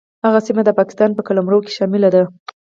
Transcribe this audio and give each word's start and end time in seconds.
هغه 0.25 0.39
سیمه 0.47 0.61
د 0.65 0.69
پاکستان 0.79 1.09
په 1.13 1.21
قلمرو 1.27 1.59
کې 1.65 1.71
شامله 1.77 2.09
ده. 2.15 2.23